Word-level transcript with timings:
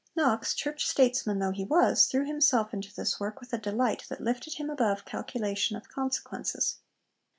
Knox, 0.15 0.55
church 0.55 0.87
statesman 0.87 1.37
though 1.37 1.51
he 1.51 1.63
was, 1.63 2.07
threw 2.07 2.25
himself 2.25 2.73
into 2.73 2.91
this 2.91 3.19
work 3.19 3.39
with 3.39 3.53
a 3.53 3.59
delight 3.59 4.05
that 4.09 4.19
lifted 4.23 4.55
him 4.55 4.67
above 4.71 5.05
calculation 5.05 5.75
of 5.77 5.89
consequences. 5.89 6.77